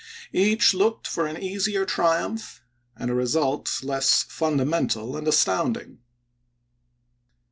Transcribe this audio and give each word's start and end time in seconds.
Each 0.33 0.73
looked 0.73 1.05
for 1.05 1.27
an 1.27 1.37
easier 1.39 1.85
triumph, 1.85 2.63
and 2.97 3.11
a 3.11 3.13
result 3.13 3.83
less 3.83 4.23
fundamental 4.23 5.15
and 5.15 5.27
astounding. 5.27 5.99